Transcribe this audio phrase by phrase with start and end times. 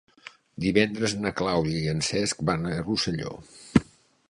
[0.63, 3.39] Divendres na Clàudia i en Cesc van a Rosselló.